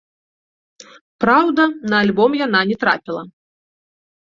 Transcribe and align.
Праўда, 1.25 1.61
на 1.95 2.01
альбом 2.07 2.31
яна 2.45 2.59
не 2.73 2.81
трапіла. 2.87 3.23